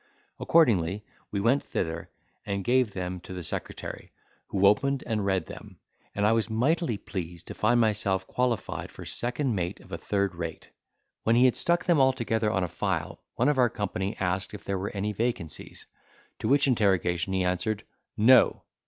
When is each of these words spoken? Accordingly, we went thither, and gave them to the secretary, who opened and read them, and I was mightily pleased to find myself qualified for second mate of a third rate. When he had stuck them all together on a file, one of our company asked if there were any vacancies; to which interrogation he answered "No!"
Accordingly, 0.39 1.05
we 1.29 1.39
went 1.39 1.63
thither, 1.63 2.09
and 2.43 2.63
gave 2.63 2.93
them 2.93 3.19
to 3.19 3.33
the 3.35 3.43
secretary, 3.43 4.11
who 4.47 4.65
opened 4.65 5.03
and 5.05 5.23
read 5.27 5.45
them, 5.45 5.77
and 6.15 6.25
I 6.25 6.31
was 6.31 6.49
mightily 6.49 6.97
pleased 6.97 7.45
to 7.45 7.53
find 7.53 7.79
myself 7.79 8.25
qualified 8.25 8.89
for 8.89 9.05
second 9.05 9.53
mate 9.53 9.79
of 9.79 9.91
a 9.91 9.99
third 9.99 10.33
rate. 10.33 10.69
When 11.21 11.35
he 11.35 11.45
had 11.45 11.55
stuck 11.55 11.85
them 11.85 11.99
all 11.99 12.13
together 12.13 12.49
on 12.51 12.63
a 12.63 12.67
file, 12.67 13.21
one 13.35 13.47
of 13.47 13.59
our 13.59 13.69
company 13.69 14.17
asked 14.19 14.55
if 14.55 14.63
there 14.63 14.79
were 14.79 14.89
any 14.89 15.13
vacancies; 15.13 15.85
to 16.39 16.47
which 16.47 16.65
interrogation 16.67 17.33
he 17.33 17.43
answered 17.43 17.83
"No!" 18.17 18.63